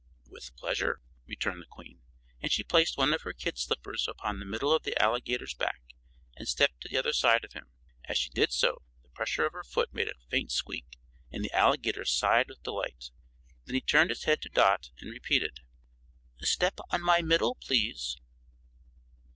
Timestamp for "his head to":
14.09-14.49